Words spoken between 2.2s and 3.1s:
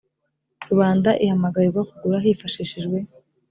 hifashishijwe